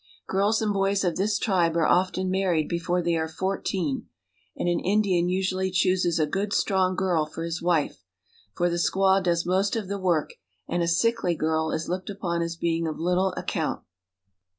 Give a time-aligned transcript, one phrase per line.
[0.27, 4.07] Girls and boys of this tribe are often married before they are fourteen,
[4.57, 8.03] and an Indian usually chooses a good, strong girl for his wife;
[8.55, 10.33] for the squaw does most of the work,
[10.67, 13.83] and a sickly girl is looked upon as being of little account.